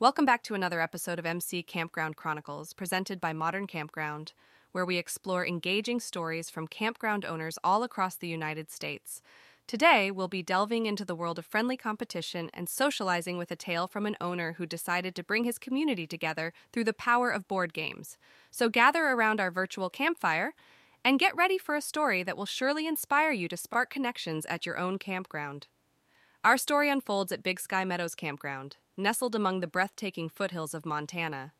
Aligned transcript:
Welcome 0.00 0.24
back 0.24 0.44
to 0.44 0.54
another 0.54 0.80
episode 0.80 1.18
of 1.18 1.26
MC 1.26 1.64
Campground 1.64 2.14
Chronicles, 2.14 2.72
presented 2.72 3.20
by 3.20 3.32
Modern 3.32 3.66
Campground, 3.66 4.32
where 4.70 4.86
we 4.86 4.96
explore 4.96 5.44
engaging 5.44 5.98
stories 5.98 6.48
from 6.48 6.68
campground 6.68 7.24
owners 7.24 7.58
all 7.64 7.82
across 7.82 8.14
the 8.14 8.28
United 8.28 8.70
States. 8.70 9.22
Today, 9.66 10.12
we'll 10.12 10.28
be 10.28 10.40
delving 10.40 10.86
into 10.86 11.04
the 11.04 11.16
world 11.16 11.36
of 11.36 11.46
friendly 11.46 11.76
competition 11.76 12.48
and 12.54 12.68
socializing 12.68 13.38
with 13.38 13.50
a 13.50 13.56
tale 13.56 13.88
from 13.88 14.06
an 14.06 14.16
owner 14.20 14.52
who 14.52 14.66
decided 14.66 15.16
to 15.16 15.24
bring 15.24 15.42
his 15.42 15.58
community 15.58 16.06
together 16.06 16.52
through 16.72 16.84
the 16.84 16.92
power 16.92 17.32
of 17.32 17.48
board 17.48 17.74
games. 17.74 18.16
So 18.52 18.68
gather 18.68 19.04
around 19.04 19.40
our 19.40 19.50
virtual 19.50 19.90
campfire 19.90 20.54
and 21.04 21.18
get 21.18 21.34
ready 21.34 21.58
for 21.58 21.74
a 21.74 21.80
story 21.80 22.22
that 22.22 22.36
will 22.36 22.46
surely 22.46 22.86
inspire 22.86 23.32
you 23.32 23.48
to 23.48 23.56
spark 23.56 23.90
connections 23.90 24.46
at 24.46 24.64
your 24.64 24.78
own 24.78 25.00
campground. 25.00 25.66
Our 26.44 26.56
story 26.56 26.88
unfolds 26.88 27.32
at 27.32 27.42
Big 27.42 27.58
Sky 27.58 27.84
Meadows 27.84 28.14
Campground, 28.14 28.76
nestled 28.98 29.34
among 29.34 29.60
the 29.60 29.66
breathtaking 29.66 30.28
foothills 30.28 30.74
of 30.74 30.84
Montana. 30.84 31.52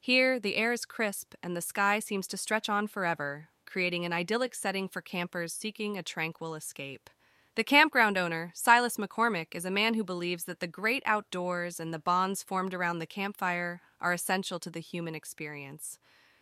Here, 0.00 0.40
the 0.40 0.56
air 0.56 0.72
is 0.72 0.84
crisp 0.84 1.34
and 1.42 1.56
the 1.56 1.60
sky 1.60 1.98
seems 1.98 2.26
to 2.28 2.36
stretch 2.36 2.68
on 2.68 2.86
forever, 2.86 3.48
creating 3.66 4.04
an 4.04 4.12
idyllic 4.12 4.54
setting 4.54 4.88
for 4.88 5.02
campers 5.02 5.52
seeking 5.52 5.98
a 5.98 6.02
tranquil 6.02 6.54
escape. 6.54 7.10
The 7.56 7.64
campground 7.64 8.16
owner, 8.16 8.52
Silas 8.54 8.96
McCormick, 8.96 9.48
is 9.52 9.64
a 9.64 9.70
man 9.70 9.94
who 9.94 10.04
believes 10.04 10.44
that 10.44 10.60
the 10.60 10.68
great 10.68 11.02
outdoors 11.04 11.80
and 11.80 11.92
the 11.92 11.98
bonds 11.98 12.42
formed 12.42 12.72
around 12.72 13.00
the 13.00 13.06
campfire 13.06 13.80
are 14.00 14.12
essential 14.12 14.60
to 14.60 14.70
the 14.70 14.80
human 14.80 15.14
experience. 15.14 15.98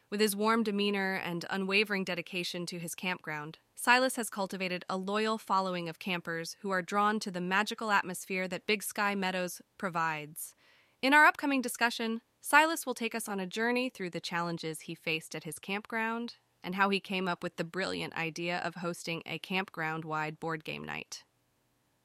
With 0.09 0.20
his 0.20 0.37
warm 0.37 0.62
demeanor 0.62 1.15
and 1.15 1.45
unwavering 1.51 2.05
dedication 2.05 2.65
to 2.66 2.78
his 2.78 2.95
campground, 2.95 3.59
Silas 3.74 4.16
has 4.16 4.30
cultivated 4.30 4.84
a 4.88 4.96
loyal 4.96 5.37
following 5.37 5.88
of 5.88 5.98
campers 5.98 6.56
who 6.60 6.70
are 6.70 6.82
drawn 6.82 7.19
to 7.20 7.30
the 7.30 7.41
magical 7.41 7.91
atmosphere 7.91 8.46
that 8.48 8.66
Big 8.66 8.82
Sky 8.84 9.15
Meadows 9.15 9.60
provides. 9.79 10.55
In 11.02 11.12
our 11.12 11.27
upcoming 11.27 11.60
discussion, 11.60 12.20
Silas 12.41 12.87
will 12.87 12.95
take 12.95 13.15
us 13.15 13.29
on 13.29 13.41
a 13.41 13.46
journey 13.46 13.91
through 13.91 14.10
the 14.10 14.20
challenges 14.20 14.82
he 14.82 14.95
faced 14.95 15.35
at 15.35 15.45
his 15.45 15.59
campground 15.59 16.37
and 16.63 16.76
how 16.76 16.88
he 16.88 17.01
came 17.01 17.26
up 17.26 17.43
with 17.43 17.57
the 17.57 17.65
brilliant 17.65 18.16
idea 18.16 18.59
of 18.59 18.76
hosting 18.76 19.23
a 19.26 19.38
campground 19.38 20.04
wide 20.04 20.38
board 20.38 20.65
game 20.65 20.85
night. 20.85 21.24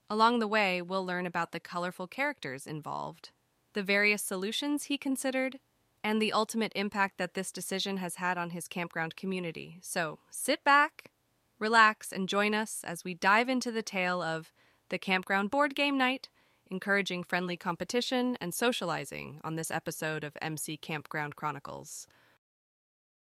Along 0.09 0.39
the 0.39 0.47
way, 0.47 0.81
we'll 0.81 1.05
learn 1.05 1.27
about 1.27 1.52
the 1.52 1.59
colorful 1.59 2.08
characters 2.08 2.65
involved, 2.65 3.30
the 3.73 3.83
various 3.83 4.23
solutions 4.23 4.86
he 4.86 4.97
considered, 4.97 5.59
and 6.03 6.21
the 6.21 6.33
ultimate 6.33 6.71
impact 6.75 7.17
that 7.17 7.33
this 7.33 7.52
decision 7.52 7.97
has 7.97 8.16
had 8.16 8.38
on 8.38 8.52
his 8.52 8.67
campground 8.67 9.16
community. 9.16 9.77
So 9.81 10.19
sit 10.30 10.63
back, 10.63 11.11
relax, 11.59 12.11
and 12.11 12.27
join 12.27 12.53
us 12.53 12.83
as 12.83 13.03
we 13.03 13.13
dive 13.13 13.49
into 13.49 13.71
the 13.71 13.83
tale 13.83 14.21
of 14.21 14.52
the 14.89 14.97
campground 14.97 15.52
board 15.52 15.75
game 15.75 15.97
night, 15.97 16.30
encouraging 16.69 17.23
friendly 17.23 17.58
competition 17.58 18.38
and 18.41 18.53
socializing 18.53 19.39
on 19.43 19.55
this 19.55 19.71
episode 19.71 20.23
of 20.23 20.38
MC 20.41 20.77
Campground 20.77 21.35
Chronicles. 21.35 22.08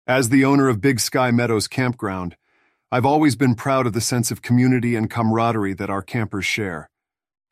As 0.08 0.30
the 0.30 0.46
owner 0.46 0.70
of 0.70 0.82
Big 0.82 1.00
Sky 1.00 1.32
Meadows 1.32 1.68
Campground, 1.68 2.36
I've 2.92 3.06
always 3.06 3.36
been 3.36 3.56
proud 3.56 3.88
of 3.88 3.94
the 3.94 4.02
sense 4.02 4.32
of 4.32 4.42
community 4.42 4.96
and 4.96 5.10
camaraderie 5.10 5.74
that 5.74 5.90
our 5.90 6.02
campers 6.02 6.46
share. 6.46 6.90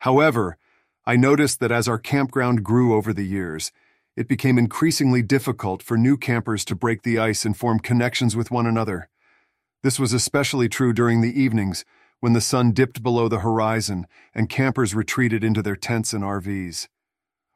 However, 0.00 0.56
I 1.04 1.16
noticed 1.16 1.60
that 1.60 1.72
as 1.72 1.88
our 1.88 1.98
campground 1.98 2.64
grew 2.64 2.94
over 2.94 3.12
the 3.12 3.26
years, 3.26 3.72
it 4.16 4.28
became 4.28 4.58
increasingly 4.58 5.22
difficult 5.22 5.82
for 5.82 5.96
new 5.96 6.16
campers 6.16 6.64
to 6.66 6.74
break 6.74 7.02
the 7.02 7.18
ice 7.18 7.44
and 7.44 7.56
form 7.56 7.80
connections 7.80 8.36
with 8.36 8.50
one 8.50 8.66
another. 8.66 9.08
This 9.82 9.98
was 9.98 10.12
especially 10.12 10.68
true 10.68 10.92
during 10.92 11.20
the 11.20 11.40
evenings 11.40 11.84
when 12.20 12.32
the 12.32 12.40
sun 12.40 12.72
dipped 12.72 13.02
below 13.02 13.28
the 13.28 13.40
horizon 13.40 14.06
and 14.34 14.48
campers 14.48 14.94
retreated 14.94 15.44
into 15.44 15.62
their 15.62 15.76
tents 15.76 16.12
and 16.12 16.24
RVs. 16.24 16.88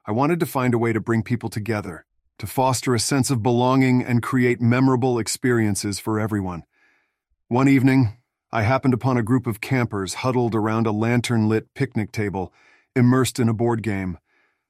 I 0.04 0.12
wanted 0.12 0.40
to 0.40 0.46
find 0.46 0.74
a 0.74 0.78
way 0.78 0.92
to 0.92 1.00
bring 1.00 1.22
people 1.22 1.48
together, 1.48 2.04
to 2.38 2.46
foster 2.46 2.94
a 2.94 3.00
sense 3.00 3.30
of 3.30 3.42
belonging 3.42 4.02
and 4.02 4.22
create 4.22 4.60
memorable 4.60 5.18
experiences 5.18 5.98
for 5.98 6.20
everyone. 6.20 6.64
One 7.48 7.68
evening, 7.68 8.18
I 8.50 8.62
happened 8.62 8.94
upon 8.94 9.16
a 9.16 9.22
group 9.22 9.46
of 9.46 9.60
campers 9.60 10.14
huddled 10.14 10.54
around 10.54 10.86
a 10.86 10.92
lantern 10.92 11.48
lit 11.48 11.72
picnic 11.74 12.12
table, 12.12 12.52
immersed 12.96 13.38
in 13.38 13.48
a 13.48 13.54
board 13.54 13.82
game. 13.82 14.18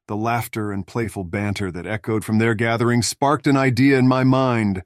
The 0.08 0.16
laughter 0.16 0.72
and 0.72 0.86
playful 0.86 1.24
banter 1.24 1.70
that 1.70 1.86
echoed 1.86 2.24
from 2.24 2.38
their 2.38 2.54
gathering 2.54 3.02
sparked 3.02 3.46
an 3.46 3.58
idea 3.58 3.98
in 3.98 4.08
my 4.08 4.24
mind. 4.24 4.82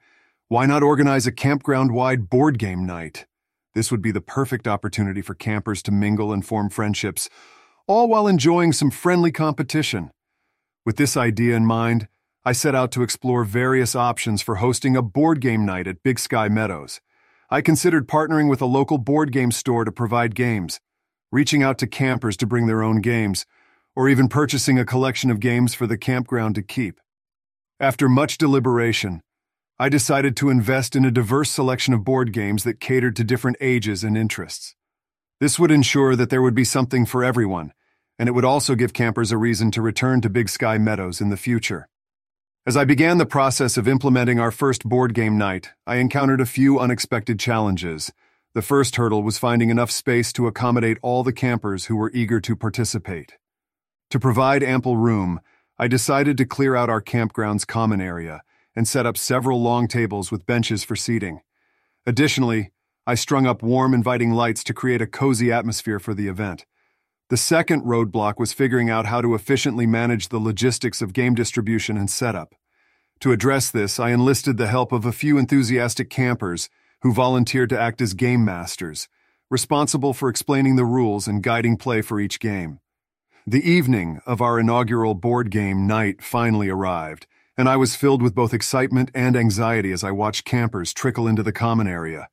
Why 0.49 0.66
not 0.66 0.83
organize 0.83 1.28
a 1.28 1.33
campground 1.33 1.94
wide 1.94 2.28
board 2.28 2.59
game 2.59 2.84
night? 2.84 3.27
This 3.72 3.93
would 3.93 4.03
be 4.03 4.10
the 4.10 4.21
perfect 4.21 4.66
opportunity 4.66 5.22
for 5.22 5.37
campers 5.37 5.81
to 5.84 5.93
mingle 5.93 6.33
and 6.33 6.44
form 6.44 6.71
friendships, 6.71 7.31
all 7.87 8.09
while 8.09 8.27
enjoying 8.27 8.72
some 8.72 8.91
friendly 8.91 9.31
competition. 9.31 10.10
With 10.84 10.97
this 10.97 11.16
idea 11.16 11.54
in 11.54 11.66
mind, 11.66 12.09
I 12.44 12.50
set 12.50 12.75
out 12.75 12.91
to 12.91 13.04
explore 13.04 13.44
various 13.44 13.94
options 13.94 14.43
for 14.43 14.56
hosting 14.56 14.97
a 14.97 15.03
board 15.03 15.41
game 15.41 15.65
night 15.65 15.87
at 15.87 16.03
Big 16.03 16.19
Sky 16.19 16.49
Meadows. 16.49 17.00
I 17.49 17.60
considered 17.60 18.09
partnering 18.09 18.50
with 18.50 18.60
a 18.60 18.66
local 18.66 18.99
board 18.99 19.31
game 19.31 19.53
store 19.53 19.84
to 19.84 19.93
provide 19.93 20.34
games, 20.34 20.81
reaching 21.31 21.62
out 21.62 21.78
to 21.78 21.87
campers 21.87 22.37
to 22.39 22.47
bring 22.47 22.66
their 22.66 22.83
own 22.83 23.00
games, 23.00 23.47
or 23.94 24.08
even 24.08 24.28
purchasing 24.28 24.78
a 24.78 24.84
collection 24.84 25.30
of 25.30 25.41
games 25.41 25.75
for 25.75 25.86
the 25.86 25.98
campground 25.98 26.54
to 26.54 26.62
keep. 26.62 27.00
After 27.78 28.08
much 28.08 28.38
deliberation, 28.38 29.22
I 29.78 29.88
decided 29.88 30.36
to 30.36 30.50
invest 30.50 30.94
in 30.94 31.04
a 31.04 31.10
diverse 31.10 31.50
selection 31.50 31.92
of 31.92 32.04
board 32.04 32.32
games 32.32 32.64
that 32.64 32.80
catered 32.80 33.16
to 33.16 33.25
different 33.25 33.56
ages 33.60 34.04
and 34.04 34.16
interests. 34.16 34.76
This 35.41 35.58
would 35.58 35.72
ensure 35.72 36.14
that 36.14 36.30
there 36.30 36.42
would 36.42 36.54
be 36.54 36.64
something 36.64 37.04
for 37.04 37.25
everyone, 37.25 37.72
and 38.19 38.28
it 38.28 38.32
would 38.32 38.44
also 38.44 38.76
give 38.76 38.92
campers 38.92 39.32
a 39.32 39.36
reason 39.36 39.72
to 39.72 39.82
return 39.82 40.20
to 40.20 40.30
Big 40.30 40.48
Sky 40.48 40.78
Meadows 40.78 41.20
in 41.20 41.30
the 41.30 41.36
future. 41.36 41.88
As 42.64 42.76
I 42.76 42.84
began 42.84 43.19
the 43.19 43.26
process 43.26 43.76
of 43.76 43.88
implementing 43.88 44.38
our 44.38 44.53
first 44.53 44.84
board 44.88 45.14
game 45.14 45.36
night, 45.36 45.70
I 45.84 45.97
encountered 45.97 46.41
a 46.41 46.47
few 46.47 46.78
unexpected 46.78 47.41
challenges. 47.41 48.12
The 48.54 48.62
first 48.62 48.94
hurdle 48.94 49.24
was 49.24 49.38
finding 49.38 49.70
enough 49.70 49.91
space 49.91 50.32
to 50.34 50.47
accommodate 50.47 50.98
all 51.03 51.24
the 51.24 51.32
campers 51.32 51.86
who 51.86 51.97
were 51.97 52.12
eager 52.14 52.41
to 52.42 52.54
participate. 52.54 53.32
To 54.12 54.21
provide 54.21 54.62
ample 54.62 54.99
room, 54.99 55.41
I 55.78 55.89
decided 55.89 56.37
to 56.37 56.45
clear 56.45 56.77
out 56.77 56.91
our 56.91 57.00
campground's 57.00 57.65
common 57.65 57.99
area 57.99 58.43
and 58.77 58.87
set 58.87 59.06
up 59.06 59.17
several 59.17 59.62
long 59.62 59.89
tables 59.89 60.31
with 60.31 60.45
benches 60.45 60.84
for 60.84 60.95
seating. 60.95 61.41
Additionally, 62.05 62.72
I 63.06 63.15
strung 63.15 63.47
up 63.47 63.62
warm, 63.62 63.95
inviting 63.95 64.33
lights 64.33 64.62
to 64.65 64.75
create 64.75 65.01
a 65.01 65.06
cozy 65.06 65.51
atmosphere 65.51 65.99
for 65.99 66.12
the 66.12 66.28
event. 66.28 66.67
The 67.31 67.39
second 67.39 67.84
roadblock 67.84 68.34
was 68.37 68.53
figuring 68.53 68.91
out 68.91 69.06
how 69.06 69.22
to 69.22 69.34
efficiently 69.34 69.87
manage 69.87 70.28
the 70.28 70.39
logistics 70.39 71.01
of 71.01 71.15
game 71.15 71.34
distribution 71.34 71.97
and 71.97 72.11
setup. 72.11 72.55
To 73.21 73.33
address 73.33 73.71
this, 73.71 73.99
I 73.99 74.11
enlisted 74.11 74.59
the 74.59 74.67
help 74.67 74.93
of 74.93 75.06
a 75.06 75.12
few 75.12 75.39
enthusiastic 75.39 76.11
campers 76.11 76.69
who 77.01 77.15
volunteered 77.15 77.71
to 77.71 77.81
act 77.81 78.03
as 78.03 78.12
game 78.12 78.45
masters, 78.45 79.09
responsible 79.49 80.12
for 80.12 80.28
explaining 80.28 80.77
the 80.77 80.84
rules 80.84 81.27
and 81.27 81.43
guiding 81.43 81.78
play 81.78 82.03
for 82.03 82.21
each 82.21 82.41
game. 82.41 82.78
The 83.47 83.69
evening 83.69 84.20
of 84.25 84.41
our 84.41 84.60
inaugural 84.60 85.14
board 85.14 85.50
game 85.50 85.84
night 85.84 86.22
finally 86.22 86.69
arrived, 86.69 87.26
and 87.56 87.69
I 87.69 87.76
was 87.76 87.97
filled 87.97 88.22
with 88.22 88.36
both 88.36 88.54
excitement 88.54 89.10
and 89.16 89.36
anxiety 89.36 89.91
as 89.91 90.04
I 90.04 90.12
watched 90.12 90.44
campers 90.44 90.94
trickle 90.94 91.26
into 91.26 91.42
the 91.42 91.53
common 91.53 91.88
area. 91.88 92.28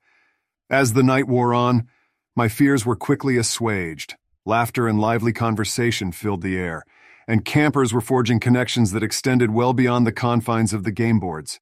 As 0.70 0.94
the 0.94 1.02
night 1.02 1.28
wore 1.28 1.52
on, 1.52 1.88
my 2.36 2.48
fears 2.48 2.86
were 2.86 2.96
quickly 2.96 3.38
assuaged 3.38 4.16
Laughter 4.46 4.88
and 4.88 5.00
lively 5.02 5.34
conversation 5.34 6.12
filled 6.12 6.42
the 6.42 6.58
air, 6.58 6.84
and 7.28 7.44
campers 7.44 7.92
were 7.92 8.02
forging 8.02 8.40
connections 8.40 8.92
that 8.92 9.04
extended 9.04 9.52
well 9.52 9.74
beyond 9.74 10.06
the 10.06 10.12
confines 10.12 10.74
of 10.74 10.84
the 10.84 10.92
game 10.92 11.20
boards. 11.20 11.60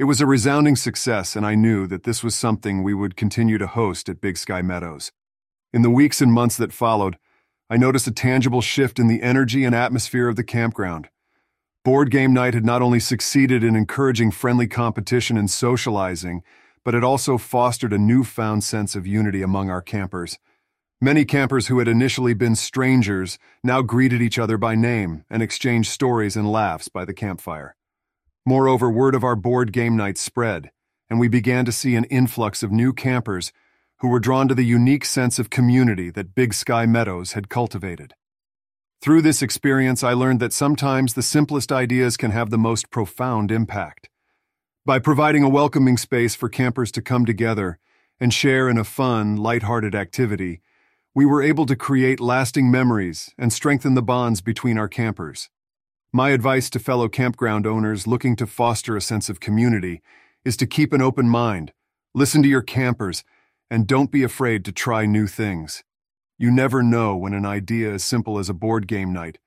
It 0.00 0.04
was 0.04 0.20
a 0.20 0.26
resounding 0.26 0.74
success, 0.74 1.36
and 1.36 1.46
I 1.46 1.54
knew 1.54 1.86
that 1.86 2.02
this 2.02 2.24
was 2.24 2.34
something 2.34 2.82
we 2.82 2.92
would 2.92 3.16
continue 3.16 3.56
to 3.58 3.68
host 3.68 4.08
at 4.08 4.20
Big 4.20 4.36
Sky 4.36 4.62
Meadows. 4.62 5.12
In 5.72 5.82
the 5.82 5.90
weeks 5.90 6.20
and 6.20 6.32
months 6.32 6.56
that 6.56 6.72
followed, 6.72 7.16
I 7.70 7.76
noticed 7.76 8.06
a 8.06 8.12
tangible 8.12 8.60
shift 8.60 8.98
in 8.98 9.08
the 9.08 9.22
energy 9.22 9.64
and 9.64 9.74
atmosphere 9.74 10.28
of 10.28 10.36
the 10.36 10.44
campground. 10.44 11.08
Board 11.84 12.10
Game 12.10 12.32
Night 12.32 12.54
had 12.54 12.64
not 12.64 12.82
only 12.82 13.00
succeeded 13.00 13.64
in 13.64 13.74
encouraging 13.74 14.30
friendly 14.30 14.66
competition 14.66 15.36
and 15.36 15.50
socializing, 15.50 16.42
but 16.84 16.94
it 16.94 17.02
also 17.02 17.38
fostered 17.38 17.92
a 17.92 17.98
newfound 17.98 18.62
sense 18.64 18.94
of 18.94 19.06
unity 19.06 19.42
among 19.42 19.70
our 19.70 19.82
campers. 19.82 20.38
Many 21.00 21.24
campers 21.24 21.66
who 21.66 21.78
had 21.78 21.88
initially 21.88 22.34
been 22.34 22.56
strangers 22.56 23.38
now 23.62 23.82
greeted 23.82 24.22
each 24.22 24.38
other 24.38 24.56
by 24.56 24.74
name 24.74 25.24
and 25.28 25.42
exchanged 25.42 25.90
stories 25.90 26.36
and 26.36 26.50
laughs 26.50 26.88
by 26.88 27.04
the 27.04 27.14
campfire. 27.14 27.76
Moreover, 28.46 28.90
word 28.90 29.14
of 29.14 29.24
our 29.24 29.36
board 29.36 29.72
game 29.72 29.96
night 29.96 30.18
spread, 30.18 30.70
and 31.10 31.18
we 31.18 31.28
began 31.28 31.64
to 31.64 31.72
see 31.72 31.96
an 31.96 32.04
influx 32.04 32.62
of 32.62 32.70
new 32.70 32.92
campers 32.92 33.52
who 33.98 34.08
were 34.08 34.20
drawn 34.20 34.48
to 34.48 34.54
the 34.54 34.64
unique 34.64 35.04
sense 35.04 35.38
of 35.38 35.50
community 35.50 36.10
that 36.10 36.34
Big 36.34 36.52
Sky 36.52 36.86
Meadows 36.86 37.32
had 37.32 37.48
cultivated. 37.48 38.14
Through 39.00 39.22
this 39.22 39.42
experience, 39.42 40.02
I 40.02 40.14
learned 40.14 40.40
that 40.40 40.52
sometimes 40.52 41.14
the 41.14 41.22
simplest 41.22 41.70
ideas 41.70 42.16
can 42.16 42.30
have 42.30 42.50
the 42.50 42.58
most 42.58 42.90
profound 42.90 43.50
impact. 43.50 44.08
By 44.86 44.98
providing 44.98 45.42
a 45.42 45.48
welcoming 45.48 45.96
space 45.96 46.34
for 46.34 46.48
campers 46.48 46.90
to 46.92 47.02
come 47.02 47.24
together 47.24 47.78
and 48.20 48.32
share 48.32 48.68
in 48.68 48.78
a 48.78 48.84
fun, 48.84 49.36
light-hearted 49.36 49.94
activity, 49.94 50.60
we 51.14 51.24
were 51.24 51.42
able 51.42 51.66
to 51.66 51.76
create 51.76 52.18
lasting 52.18 52.70
memories 52.70 53.34
and 53.38 53.52
strengthen 53.52 53.94
the 53.94 54.02
bonds 54.02 54.40
between 54.40 54.76
our 54.76 54.88
campers. 54.88 55.48
My 56.12 56.30
advice 56.30 56.70
to 56.70 56.78
fellow 56.78 57.08
campground 57.08 57.66
owners 57.66 58.06
looking 58.06 58.36
to 58.36 58.46
foster 58.46 58.96
a 58.96 59.00
sense 59.00 59.28
of 59.28 59.40
community 59.40 60.00
is 60.44 60.56
to 60.58 60.66
keep 60.66 60.92
an 60.92 61.02
open 61.02 61.28
mind, 61.28 61.72
listen 62.14 62.42
to 62.42 62.48
your 62.48 62.62
campers, 62.62 63.24
and 63.70 63.86
don't 63.86 64.10
be 64.10 64.22
afraid 64.22 64.64
to 64.64 64.72
try 64.72 65.06
new 65.06 65.26
things. 65.26 65.82
You 66.38 66.50
never 66.50 66.82
know 66.82 67.16
when 67.16 67.32
an 67.32 67.46
idea 67.46 67.92
as 67.92 68.04
simple 68.04 68.38
as 68.38 68.48
a 68.48 68.54
board 68.54 68.86
game 68.86 69.12
night 69.12 69.38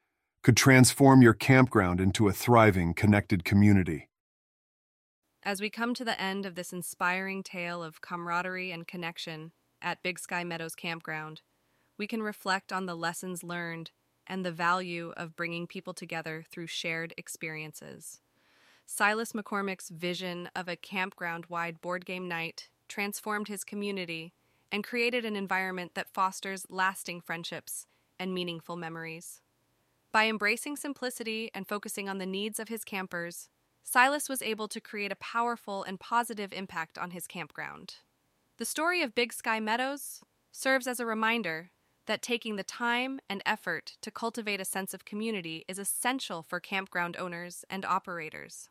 could 0.41 0.55
transform 0.55 1.21
your 1.21 1.33
campground 1.33 1.99
into 1.99 2.27
a 2.27 2.33
thriving, 2.33 2.93
connected 2.93 3.43
community. 3.43 4.07
As 5.43 5.61
we 5.61 5.69
come 5.69 5.93
to 5.93 6.05
the 6.05 6.19
end 6.19 6.45
of 6.45 6.55
this 6.55 6.73
inspiring 6.73 7.43
tale 7.43 7.83
of 7.83 8.01
camaraderie 8.01 8.71
and 8.71 8.87
connection 8.87 9.51
at 9.81 10.03
Big 10.03 10.19
Sky 10.19 10.43
Meadows 10.43 10.75
Campground, 10.75 11.41
we 11.97 12.07
can 12.07 12.23
reflect 12.23 12.71
on 12.71 12.85
the 12.85 12.95
lessons 12.95 13.43
learned 13.43 13.91
and 14.25 14.45
the 14.45 14.51
value 14.51 15.13
of 15.17 15.35
bringing 15.35 15.67
people 15.67 15.93
together 15.93 16.43
through 16.49 16.67
shared 16.67 17.13
experiences. 17.17 18.21
Silas 18.85 19.33
McCormick's 19.33 19.89
vision 19.89 20.49
of 20.55 20.67
a 20.67 20.75
campground 20.75 21.45
wide 21.47 21.81
board 21.81 22.05
game 22.05 22.27
night 22.27 22.69
transformed 22.87 23.47
his 23.47 23.63
community 23.63 24.33
and 24.71 24.83
created 24.83 25.25
an 25.25 25.35
environment 25.35 25.93
that 25.95 26.13
fosters 26.13 26.65
lasting 26.69 27.21
friendships 27.21 27.87
and 28.19 28.33
meaningful 28.33 28.75
memories. 28.75 29.41
By 30.11 30.27
embracing 30.27 30.77
simplicity 30.77 31.51
and 31.53 31.67
focusing 31.67 32.09
on 32.09 32.17
the 32.17 32.25
needs 32.25 32.59
of 32.59 32.69
his 32.69 32.83
campers, 32.83 33.49
Silas 33.83 34.27
was 34.27 34.41
able 34.41 34.67
to 34.67 34.81
create 34.81 35.11
a 35.11 35.17
powerful 35.17 35.83
and 35.83 35.99
positive 35.99 36.51
impact 36.51 36.97
on 36.97 37.11
his 37.11 37.27
campground. 37.27 37.95
The 38.57 38.65
story 38.65 39.01
of 39.01 39.15
Big 39.15 39.31
Sky 39.31 39.59
Meadows 39.59 40.21
serves 40.51 40.87
as 40.87 40.99
a 40.99 41.05
reminder 41.05 41.69
that 42.07 42.21
taking 42.21 42.55
the 42.55 42.63
time 42.63 43.19
and 43.29 43.41
effort 43.45 43.97
to 44.01 44.11
cultivate 44.11 44.59
a 44.59 44.65
sense 44.65 44.93
of 44.93 45.05
community 45.05 45.63
is 45.67 45.77
essential 45.77 46.41
for 46.41 46.59
campground 46.59 47.15
owners 47.17 47.63
and 47.69 47.85
operators. 47.85 48.69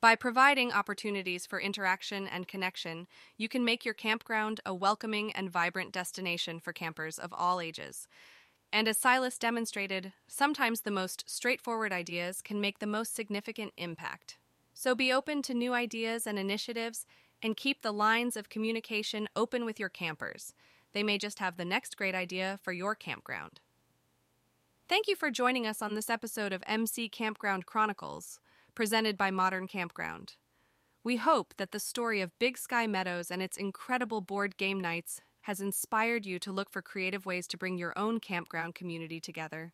By 0.00 0.14
providing 0.14 0.72
opportunities 0.72 1.46
for 1.46 1.60
interaction 1.60 2.26
and 2.26 2.48
connection, 2.48 3.06
you 3.36 3.48
can 3.48 3.64
make 3.64 3.84
your 3.84 3.94
campground 3.94 4.60
a 4.64 4.74
welcoming 4.74 5.32
and 5.32 5.50
vibrant 5.50 5.92
destination 5.92 6.60
for 6.60 6.72
campers 6.72 7.18
of 7.18 7.32
all 7.32 7.60
ages. 7.60 8.08
And 8.72 8.88
as 8.88 8.98
Silas 8.98 9.38
demonstrated, 9.38 10.12
sometimes 10.26 10.80
the 10.80 10.90
most 10.90 11.24
straightforward 11.26 11.92
ideas 11.92 12.42
can 12.42 12.60
make 12.60 12.78
the 12.78 12.86
most 12.86 13.14
significant 13.14 13.72
impact. 13.76 14.38
So 14.74 14.94
be 14.94 15.12
open 15.12 15.40
to 15.42 15.54
new 15.54 15.72
ideas 15.72 16.26
and 16.26 16.38
initiatives 16.38 17.06
and 17.42 17.56
keep 17.56 17.82
the 17.82 17.92
lines 17.92 18.36
of 18.36 18.48
communication 18.48 19.28
open 19.36 19.64
with 19.64 19.80
your 19.80 19.88
campers. 19.88 20.52
They 20.92 21.02
may 21.02 21.18
just 21.18 21.38
have 21.38 21.56
the 21.56 21.64
next 21.64 21.96
great 21.96 22.14
idea 22.14 22.58
for 22.62 22.72
your 22.72 22.94
campground. 22.94 23.60
Thank 24.88 25.08
you 25.08 25.16
for 25.16 25.30
joining 25.30 25.66
us 25.66 25.82
on 25.82 25.94
this 25.94 26.08
episode 26.08 26.52
of 26.52 26.62
MC 26.66 27.08
Campground 27.08 27.66
Chronicles, 27.66 28.38
presented 28.76 29.16
by 29.16 29.32
Modern 29.32 29.66
Campground. 29.66 30.34
We 31.02 31.16
hope 31.16 31.54
that 31.56 31.72
the 31.72 31.80
story 31.80 32.20
of 32.20 32.38
Big 32.38 32.58
Sky 32.58 32.86
Meadows 32.86 33.30
and 33.30 33.42
its 33.42 33.56
incredible 33.56 34.20
board 34.20 34.56
game 34.56 34.80
nights 34.80 35.20
has 35.42 35.60
inspired 35.60 36.26
you 36.26 36.38
to 36.40 36.52
look 36.52 36.70
for 36.70 36.82
creative 36.82 37.24
ways 37.24 37.46
to 37.48 37.56
bring 37.56 37.78
your 37.78 37.96
own 37.98 38.20
campground 38.20 38.74
community 38.74 39.18
together. 39.18 39.72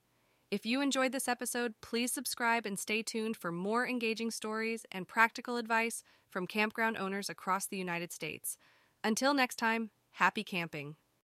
If 0.50 0.66
you 0.66 0.80
enjoyed 0.82 1.12
this 1.12 1.28
episode, 1.28 1.74
please 1.80 2.12
subscribe 2.12 2.66
and 2.66 2.78
stay 2.78 3.02
tuned 3.02 3.36
for 3.36 3.50
more 3.50 3.88
engaging 3.88 4.30
stories 4.30 4.84
and 4.92 5.08
practical 5.08 5.56
advice 5.56 6.04
from 6.28 6.46
campground 6.46 6.98
owners 6.98 7.30
across 7.30 7.66
the 7.66 7.78
United 7.78 8.12
States. 8.12 8.56
Until 9.02 9.34
next 9.34 9.56
time, 9.56 9.90
happy 10.12 10.44
camping. 10.44 10.96